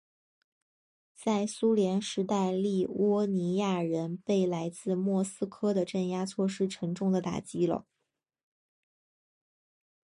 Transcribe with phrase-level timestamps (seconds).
[1.15, 7.85] 在苏联时代立窝尼亚人被来自莫斯科的镇压措施沉重地打击了。